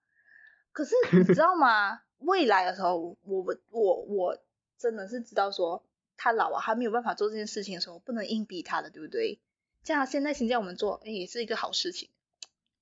[0.71, 2.01] 可是你知 道吗？
[2.19, 4.37] 未来的时候，我我我。
[4.75, 5.85] 真的是知道说
[6.17, 9.39] 他老啊，他没有办法做这件事情的时候，不能硬逼他的，对不对？
[9.81, 12.09] 这样现在先叫我们做，哎，也是一个好事情，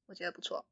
[0.07, 0.65] 我觉得不错。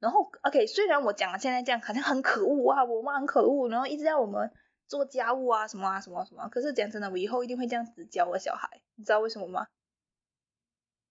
[0.00, 4.50] 然后，OK，虽然我讲了现在这样好像很可恶啊，我妈很可恶，然后一直要我们
[4.88, 6.48] 做家务啊，什么啊，什么什么。
[6.48, 9.68] 可是讲真的，我以后一定会这样子教我小孩，你知道为什么吗？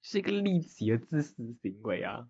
[0.05, 2.27] 是一个利己的自私行为啊。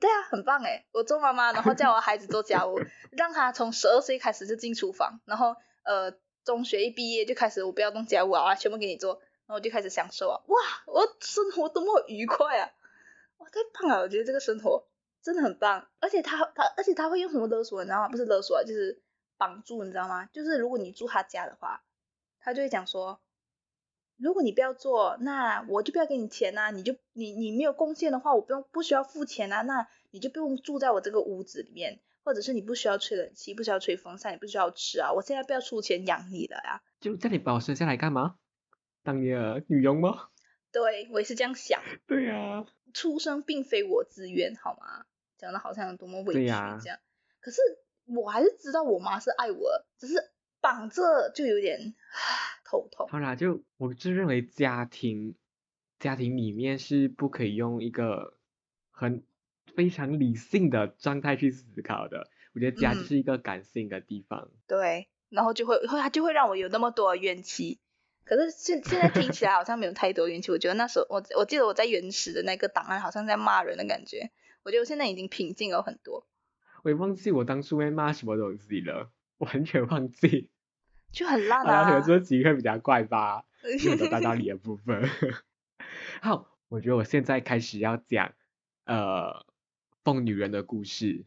[0.00, 0.86] 对啊，很棒哎！
[0.92, 2.78] 我做妈妈，然后叫我孩子做家务，
[3.10, 5.56] 让他从十二岁开始就进厨房，然后。
[5.86, 12.72] 呃，中学一毕业就开始，我不要动家务啊，全部给你做，然后我就开始享受啊，哇，我生活多么愉快啊，
[13.36, 14.88] 哇，太棒了，我觉得这个生活
[15.20, 18.08] 真的很棒，而且他他，而且他会用什么勒索，你知道吗？
[18.08, 19.02] 不是勒索，就是
[19.36, 20.24] 绑住，你知道吗？
[20.32, 21.84] 就是如果你住他家的话，
[22.40, 23.20] 他就会讲说，
[24.16, 32.00] 如果你不要做，那我就不要给你钱呐，你就你你没有贡献的话，我不用不需要付钱啊，那你就不用住在我这个屋子里面。
[32.26, 35.12] 或者是你不需要吹冷气，不需要吹风扇，也不需要吃啊！
[35.12, 36.80] 我现在不要出钱养你了呀！
[36.98, 38.36] 就叫你把我生下来干嘛？
[39.02, 40.28] 当你的女佣吗？
[40.72, 41.82] 对，我也是这样想。
[42.06, 42.64] 对呀。
[42.94, 45.04] 出生并非我自愿，好吗？
[45.36, 46.98] 讲的好像有多么委屈这样。
[47.40, 47.60] 可是
[48.06, 50.14] 我还是知道我妈是爱我，只是
[50.64, 51.94] 绑着就有点
[52.64, 53.06] 头痛。
[53.08, 55.36] 好啦，就我就认为家庭
[55.98, 58.38] 家庭里面是不可以用一个
[58.90, 59.22] 很。
[59.76, 64.48] 非常理性的状态去思考的，我觉得家就是一个感性的地方。
[64.68, 67.80] 对，然后就会会它就会让我有那么多怨气。
[68.24, 70.52] 可是现现在听起来好像没有太多怨气。
[70.52, 74.30] 我觉得那时候我我记得我在原始的那个档案好像在骂人的感觉。
[74.62, 76.24] 我觉得我现在已经平静了很多。
[76.84, 80.50] 我也忘记我当初会骂什么东西了，完全忘记。
[81.14, 82.04] 就很烂好啦，可能啊。
[82.06, 85.08] 这集会比较怪吧， 没有得到到你的部分。
[86.20, 88.32] 好，我觉得我现在开始要讲
[88.84, 89.46] 呃
[90.02, 91.24] 疯女人的故事。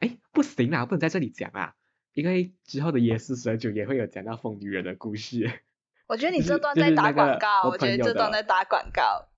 [0.00, 1.74] 哎，不行啦，不能在这里讲啊，
[2.12, 5.50] 因为之后的耶稣蛇酒也会有讲到疯女人的故事。
[6.06, 9.28] 我觉得你就是这段在打广告，我我觉得这段在打广告。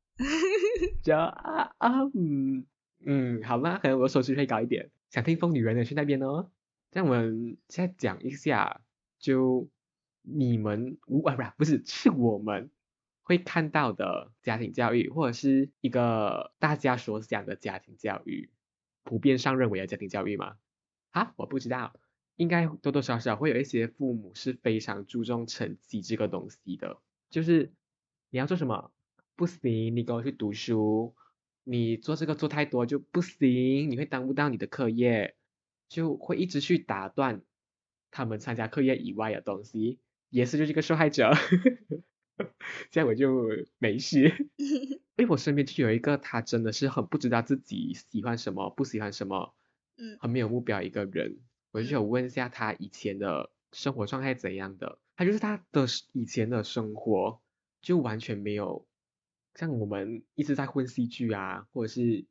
[1.02, 2.66] 就啊啊嗯
[3.06, 4.90] 嗯，好吧，可能我收视会高一点。
[5.10, 6.50] 想听疯女人的去那边哦。
[6.90, 8.80] 这样我们现在讲一下，
[9.18, 9.68] 就
[10.22, 12.70] 你们无啊不是不是是我们
[13.22, 18.50] 会看到的家庭教育，或者是一个大家所想的家庭教育，
[19.02, 20.56] 普遍上认为的家庭教育吗？
[21.10, 21.94] 啊，我不知道，
[22.36, 26.98] 应该多多少少会有一些父母是非常注重成绩这个东西的，
[27.30, 27.72] 就是
[28.30, 28.92] 你要做什么
[29.34, 31.14] 不行，你跟我去读书，
[31.64, 35.34] 你做这个做太多就不行，你会耽误到你的课业，
[35.88, 37.42] 就会一直去打断
[38.10, 39.98] 他们参加课业以外的东西，
[40.30, 41.32] 也是就是一个受害者。
[42.90, 49.54] 这样我就没事， 因为我身边就有一个他真的是很不知道自己喜欢什么，不喜欢什么，
[49.96, 50.16] 嗯。
[50.20, 51.38] 很没有目标一个人，
[51.72, 57.40] 我就想问一下他以前的生活状态怎样的，他就是他的以前的生活
[57.82, 58.86] 就完全没有
[59.56, 62.24] 像我们一直在混戏剧啊，或者是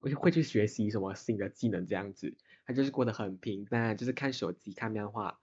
[0.00, 2.36] 会会去学习什么新的技能这样子，
[2.68, 5.40] 他就是过得很平淡，就是看手机看漫画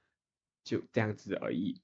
[0.64, 1.82] 就这样子而已，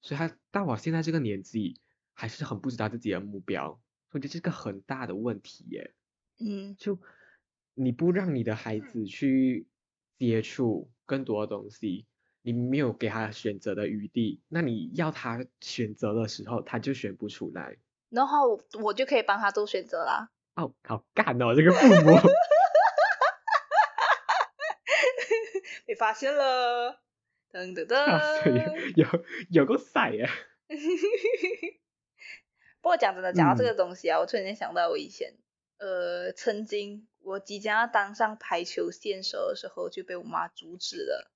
[0.00, 1.80] 所以他到我现在这个年纪
[2.14, 5.94] 还是很不知道自己的目标，我觉得这是个很大的问题耶。
[6.40, 6.98] 嗯就
[7.74, 9.68] 你不让你的孩子去
[10.18, 12.06] 接触更多的东西，
[12.42, 17.76] 你没有给他选择的余地，那你要他选择的时候，他就选不出来。
[18.08, 20.28] 然后我就可以帮他做选择啦。
[20.56, 22.18] 哦，好干哦，这个父母。
[25.84, 27.00] 被发现了，
[27.52, 28.50] 噔噔噔。
[28.96, 30.28] 有有有个赛耶。
[32.82, 35.32] 不过讲真的，讲到这嗯个东西啊，我突然间想到我以前，
[35.78, 41.30] 呃，曾经我即将要当上排球选手的时候，就被我妈阻止了。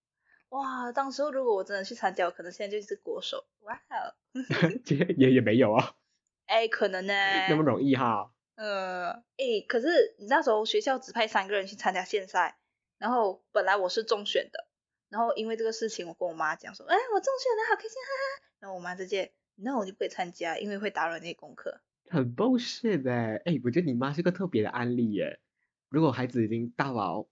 [0.49, 3.47] 哇，当时候如果我真的去参加，我可能现在就是国手。
[3.61, 4.17] 哇哦，
[5.17, 5.95] 也也没有啊，
[6.47, 7.15] 哎，可能呢。
[7.49, 8.33] 那么容易哈。
[8.57, 12.59] 呃，诶，可是你那时候学校只派三个人去参加县赛，
[12.99, 14.67] 然后本来我是中选的，
[15.09, 18.53] 然后因为这个事情，我跟我妈讲说，哎，我中选了，好开心，哈哈。
[18.59, 21.81] 然后我妈直接，那我就不可以参加，因为会打扰你的功课。
[22.09, 23.13] 很 bullshit 的，
[23.45, 25.41] 哎，我觉得你妈是个特别的案例耶。
[25.89, 27.29] 如果孩子已经到了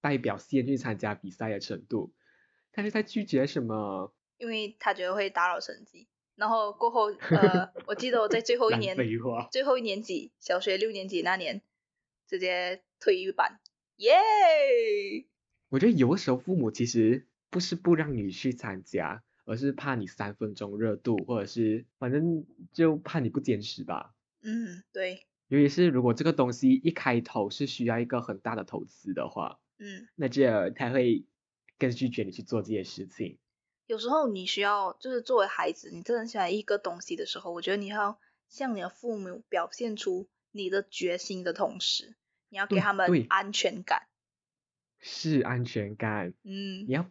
[0.00, 2.12] 代表县去参加比赛的程度，
[2.72, 4.12] 但是在拒绝什么？
[4.38, 6.08] 因为他觉得会打扰成绩。
[6.34, 8.96] 然后过后， 呃，我记得我在最后一年，
[9.50, 11.62] 最后一年级，小学六年级那年，
[12.26, 13.58] 直接退一班，
[13.96, 15.26] 耶！
[15.68, 24.14] 我觉得有的时候父母其实不是不让你去参加，而是怕你三分钟热度，或者是反正就怕你不坚持吧。
[24.42, 31.24] 嗯，对，尤其是如果这个东西一开头是需要一个很大的投资的话，嗯，那这他会
[31.78, 33.38] 更拒绝你去做这些事情。
[33.86, 42.16] 有时候你需要，就是作为孩子，你真的很喜欢一个东西的时候，我觉得你要向你的父母表现出你的决心的同时，
[42.56, 44.06] 你要给他们安全感。
[44.98, 47.10] 是安全感，嗯你要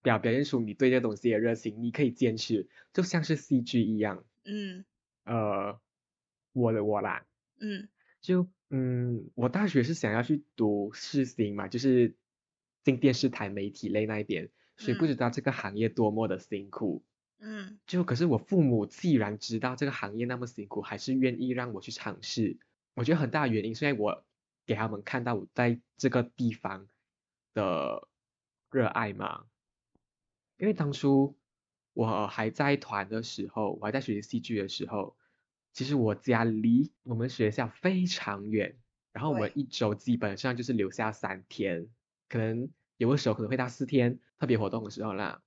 [0.00, 4.24] 表表现出你对这东西的热情，你可以坚持，就像是 CG 一样。
[4.46, 4.86] 嗯
[5.24, 5.78] 呃，
[6.54, 7.26] 我的我啦，
[7.58, 7.90] 嗯
[8.22, 12.14] 就嗯，我大学是想要去读视新嘛，就是
[12.82, 17.04] 进电视台媒体类那一边，所以不嗯知道这个行业多么的辛苦。
[17.38, 22.56] 嗯就可是我父母既然知道这个行业那么辛苦，还是愿意让我去尝试。
[22.94, 24.24] 我觉得很大的原因是因为我
[24.66, 26.88] 给他们看到我在这个地方
[27.54, 28.08] 的
[28.70, 29.46] 热爱嘛。
[30.58, 31.38] 因为当初
[31.92, 35.16] 我还在团的时候，我还在学习戏剧的时候，
[35.72, 38.76] 其实我家离我们学校非常远，
[39.12, 41.88] 然后我们一周基本上就是留下三天，
[42.28, 45.42] 可能有的时候可能会到四天，特别活动的时候啦。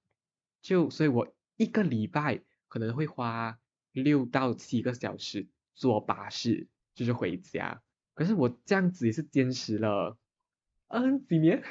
[0.61, 3.59] 就所以，我一个礼拜可能会花
[3.91, 7.82] 六到七个小时坐巴士，就是回家。
[8.20, 10.17] 可是我这样子也是坚持了，
[10.89, 11.63] 嗯，几年？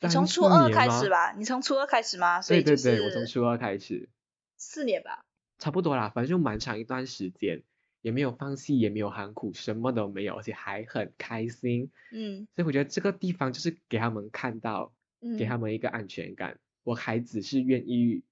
[0.00, 1.10] 你从初二开始？
[1.10, 1.34] 吧？
[1.36, 2.40] 你从初二开始吗？
[2.40, 4.08] 所以就对对对，我从初二开始，
[4.56, 5.26] 四年吧。
[5.58, 7.64] 差不多啦，反正就蛮长一段时间，
[8.00, 11.90] 也没有放弃，也没有喊苦，什么都没有，而且还很开心。
[12.12, 14.94] 嗯所以我觉得这个地方就是给他们看到，
[15.38, 16.58] 给他嗯们一个安全感。
[16.82, 18.22] 我孩子是愿意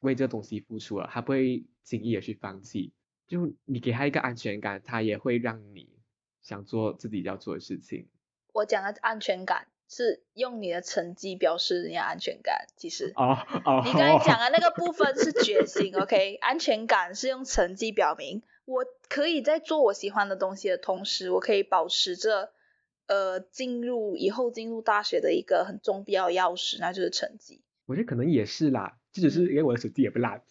[0.00, 2.94] 为这东西付出了，他不会轻易的去放弃。
[3.26, 5.97] 就你给他一个安全感，他也会让你
[6.48, 8.08] 想做自己要做的事情。
[8.54, 12.66] 我讲的安全感是用你的成绩表示你的安全感。
[12.74, 13.36] 其实，哦
[13.66, 16.36] 哦，你刚才讲的 那个部分是决心，OK？
[16.36, 22.52] 安全感是用成绩表明，我可以在做我喜欢的东西的同时，我可以保持着
[23.06, 27.60] 呃进入以后进入大学的一个很重要钥匙，那就是成绩。
[27.84, 30.42] 我觉得可能也是啦，就只是因为我的成绩也不烂，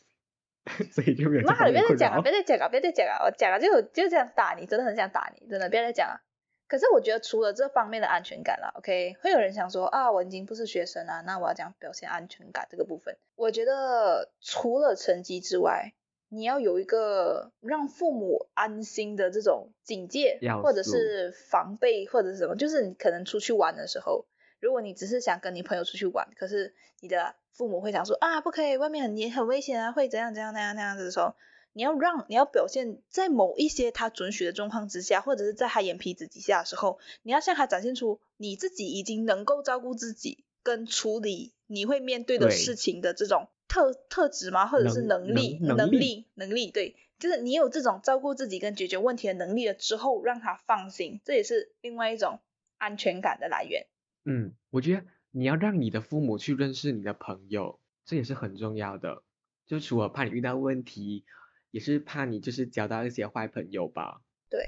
[0.91, 2.21] 所以就没有这妈的，别再讲了，扰。
[2.21, 6.21] 别再讲了，别再讲了，我讲了就就这样打你，真的很想打你，真的别再讲了。
[6.67, 13.17] 可是我觉得除了这方面的安全感了，OK，会有人想说啊，我已经不是学生了，那我要讲表现安全感这个部分。
[13.35, 15.93] 我觉得除了成绩之外，
[16.27, 24.25] 你要有一个让父母安心的这种警戒，或者是防备，或者是什么，就是你可能出去玩的时候，
[24.59, 31.35] 如果你只是想跟你朋友出去玩，可是你的父母会想说啊，不可以，外面很严很危险啊，会怎样怎样那样那样子的时候，
[31.73, 44.65] 你要让你要表现在某一些他准许的状况之下，或者是在他眼皮子底下的时候，你要向他展现出你自己已经能够照顾自己跟处理你会面对的事情的这种特特质吗？
[44.65, 52.39] 或者是能能力能力能力对，就是你有这种照顾自己跟解决问题的能力了之后，让他放心，这也是另外一种
[52.77, 53.85] 安全感的来源。
[54.29, 59.23] 嗯，我觉得你要让你的父母去认识你的朋友，这也是很重要的。
[59.65, 61.23] 就除了怕你遇到问题，
[61.71, 64.21] 也是怕你就是交到一些坏朋友吧。
[64.49, 64.65] 对，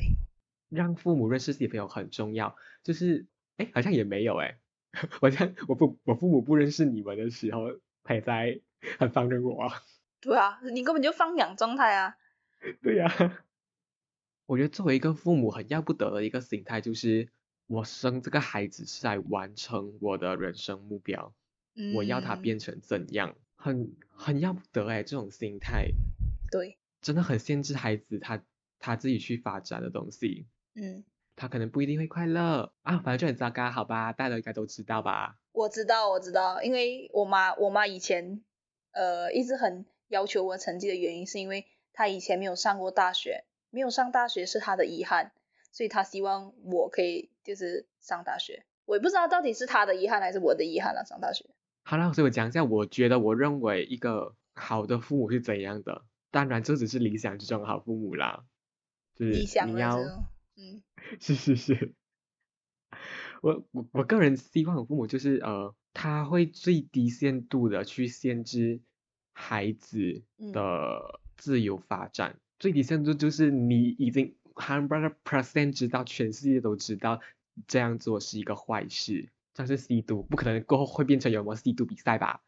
[0.69, 2.55] 让父母认识自己的朋友很重要。
[2.83, 4.57] 就是，哎，好像也没有哎，
[5.21, 8.61] 我像我父我父母不认识你们的时候，他也在
[8.97, 9.81] 很放任我啊。
[10.21, 12.15] 对啊，你根本就放养状态啊。
[12.81, 13.09] 对呀、
[14.45, 17.29] 我觉得作为一个父母，很要不得的一个心态就是，
[17.69, 21.33] 我生这个孩子是来完成我的人生目标。
[21.95, 25.87] 我要他嗯变成怎样，很很要不得哎，这种心态
[26.51, 28.43] 对，真的很限制孩子他
[28.79, 31.05] 他自己去发展的东西，嗯，
[31.37, 35.37] 他可能不一定会快乐啊，反正就很糟糕，好吧，大家应该都知道吧？
[35.53, 38.43] 我知道，我知道，因为我妈，我妈以前
[38.91, 45.31] 呃一直很要求我成绩的原因，是因为她以前没有上过大学，没有上大学是她的遗憾，
[45.71, 48.63] 所以她希望我可以就是上大学。
[48.85, 51.45] 我也不知道到底是他的遗憾还是我的遗憾了、上大学。
[51.83, 58.45] 好了，所以我讲一下，我觉得我认为一个好的父母是怎样的，当然这只是理想之中的好父母啦，
[59.15, 59.97] 就是理想你要
[60.55, 60.83] 嗯。
[61.19, 61.93] 是是是，
[63.41, 68.81] 我我我个人希望我父母就是呃，他会最低限度的去限制
[69.33, 70.51] 孩子嗯。
[70.51, 77.21] 的自由发展，最低限度就是你已经 hundred percent 知道，全世界都知道
[77.67, 82.41] 这样做是一个坏事，像是吸毒，不可能过后会变成有什么吸毒比赛吧？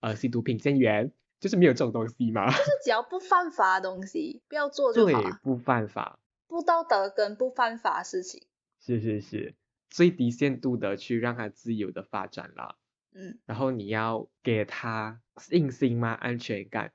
[0.00, 6.18] 呃，吸毒品鉴员就是没有这种东西嘛，就是只要不犯法的东西，不要做就对好了，，不犯法。
[6.46, 8.46] 不道德跟不犯法的事情。
[8.80, 9.54] 是是是，
[9.88, 12.76] 最低限度的去让他自由的发展啦。
[13.12, 16.12] 嗯然后你要给他信心吗？
[16.12, 16.92] 安全感，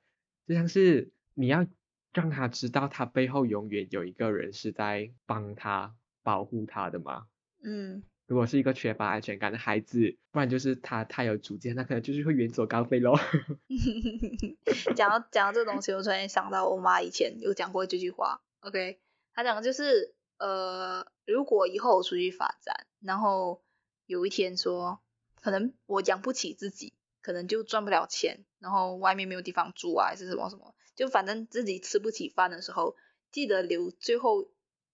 [0.48, 1.68] 就像是你要
[2.14, 5.94] 让他知道他背后永远有一个人是在帮他
[6.24, 7.28] 保护他的嘛。
[7.66, 13.20] 嗯，如果是一个缺乏安全感的孩子，不然就是他太有主见，那可能就是会远走高飞咯。
[14.96, 18.42] 讲到讲到这个东西，我突然想到我妈以前有讲过这句话。
[18.60, 19.00] OK，
[19.34, 23.64] 她讲的就是呃，如果以后我出去发展，然后
[24.06, 25.00] 有一天说，
[25.42, 32.96] 可能我养不起自己，可能就赚不了钱，然后外面没有地方住啊，还是什么什么，就反正自己吃不起饭的时候，
[33.32, 34.50] 记得留最后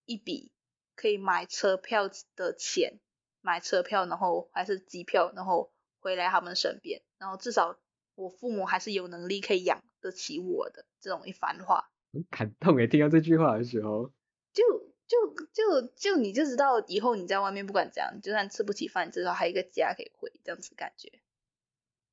[0.06, 0.52] 一笔
[0.96, 3.00] 可以买车票的钱，
[3.42, 7.78] 买车票，然后还是机票，然后回来他们身边，然后至少
[8.16, 14.12] 我父母还是有能力可以养得起我的这种一番话，很感动诶，听到这句话的时候，
[14.54, 14.64] 就
[15.08, 21.12] 就就就你就知道以后你在外面不管怎样，就算吃不起饭，至少还有一个家可以回，这样子感觉。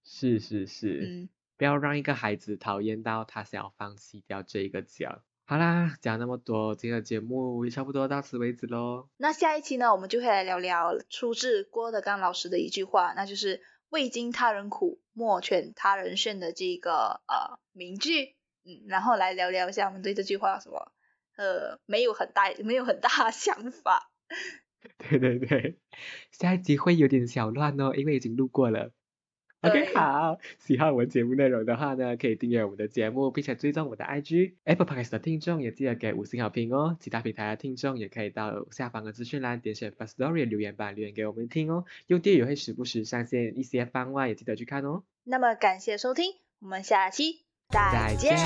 [0.05, 5.23] 是是是，嗯，不要让一个孩子讨厌到他想要放弃掉这一个家。
[5.51, 9.09] 好啦，讲那么多，今天的节目也差不多到此为止喽。
[9.17, 18.37] 那下一期呢，我们就会来聊聊出自郭德纲老师的一句话，那就是“未经他人苦，莫劝他人善”的这个呃名句。
[18.67, 20.93] 嗯，然后来聊聊一下我们对这句话有什么
[21.39, 24.13] 呃没有很大没有很大想法。
[24.99, 25.79] 对对对，
[26.31, 28.93] 下一集会有点小乱哦，因为已经录过了。
[29.61, 34.53] OK，好，喜欢我们节目内容的话呢，可以订阅我们的节目，并且追踪我的 IG。
[34.63, 36.97] Apple Podcast 的听众也记得给五星好评哦。
[37.01, 41.85] 其他平台的听众也可以到下方的资讯栏点选 First Story 留言板留言给我们听哦。
[42.07, 45.03] 用电也会时不时上线一些番外，也记得去看哦。
[45.25, 48.39] 那么感谢收听，我们下期再再见。